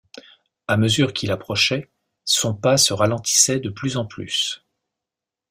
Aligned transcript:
À 0.67 0.77
mesure 0.77 1.13
qu’il 1.13 1.29
approchait, 1.29 1.91
son 2.25 2.55
pas 2.55 2.77
se 2.77 2.91
ralentissait 2.91 3.59
de 3.59 3.69
plus 3.69 3.97
en 3.97 4.07
plus. 4.07 4.65